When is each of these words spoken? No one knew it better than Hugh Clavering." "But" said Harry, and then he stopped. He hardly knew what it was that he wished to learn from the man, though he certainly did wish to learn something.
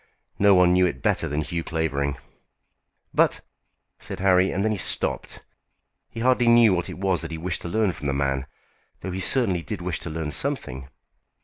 No 0.39 0.55
one 0.55 0.73
knew 0.73 0.87
it 0.87 1.03
better 1.03 1.27
than 1.27 1.41
Hugh 1.41 1.63
Clavering." 1.63 2.17
"But" 3.13 3.41
said 3.99 4.19
Harry, 4.19 4.49
and 4.49 4.65
then 4.65 4.71
he 4.71 4.77
stopped. 4.79 5.43
He 6.09 6.21
hardly 6.21 6.47
knew 6.47 6.73
what 6.73 6.89
it 6.89 6.97
was 6.97 7.21
that 7.21 7.29
he 7.29 7.37
wished 7.37 7.61
to 7.61 7.69
learn 7.69 7.91
from 7.91 8.07
the 8.07 8.13
man, 8.13 8.47
though 9.01 9.11
he 9.11 9.19
certainly 9.19 9.61
did 9.61 9.79
wish 9.79 9.99
to 9.99 10.09
learn 10.09 10.31
something. 10.31 10.89